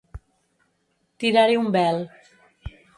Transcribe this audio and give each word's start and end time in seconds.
Tirar-hi 1.23 1.61
un 1.61 1.71
vel. 1.79 2.05